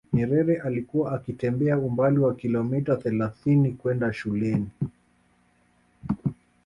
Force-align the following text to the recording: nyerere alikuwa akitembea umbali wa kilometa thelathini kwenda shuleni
nyerere 0.13 0.61
alikuwa 0.61 1.11
akitembea 1.11 1.77
umbali 1.79 2.17
wa 2.19 2.35
kilometa 2.35 2.95
thelathini 2.95 3.71
kwenda 3.71 4.13
shuleni 4.13 4.67